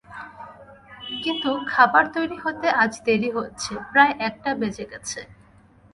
[1.23, 5.19] কিন্তু, খাবার তৈরি হতে আজ দেরি হচ্ছে, প্রায় একটা বেজে গেছে।